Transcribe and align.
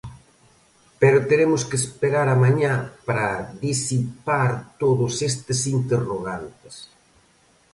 Pero 1.01 1.25
teremos 1.29 1.61
que 1.69 1.77
esperar 1.83 2.27
a 2.31 2.39
mañá 2.43 2.75
para 3.07 3.27
disipar 3.65 4.49
todos 4.81 5.13
estes 5.31 5.59
interrogantes. 5.77 6.75